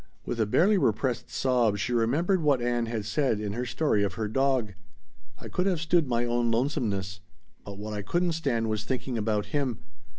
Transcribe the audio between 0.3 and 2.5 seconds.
a barely repressed sob she remembered